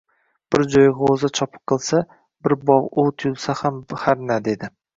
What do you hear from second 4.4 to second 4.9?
dedi.